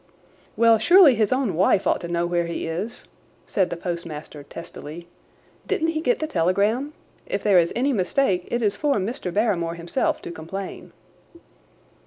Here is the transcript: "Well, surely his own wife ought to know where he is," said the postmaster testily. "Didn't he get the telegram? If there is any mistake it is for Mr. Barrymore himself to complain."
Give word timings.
"Well, 0.57 0.79
surely 0.79 1.13
his 1.13 1.31
own 1.31 1.53
wife 1.53 1.85
ought 1.85 2.01
to 2.01 2.07
know 2.07 2.25
where 2.25 2.47
he 2.47 2.65
is," 2.65 3.07
said 3.45 3.69
the 3.69 3.77
postmaster 3.77 4.41
testily. 4.41 5.07
"Didn't 5.67 5.89
he 5.89 6.01
get 6.01 6.17
the 6.17 6.25
telegram? 6.25 6.93
If 7.27 7.43
there 7.43 7.59
is 7.59 7.71
any 7.75 7.93
mistake 7.93 8.47
it 8.49 8.63
is 8.63 8.75
for 8.75 8.95
Mr. 8.95 9.31
Barrymore 9.31 9.75
himself 9.75 10.19
to 10.23 10.31
complain." 10.31 10.91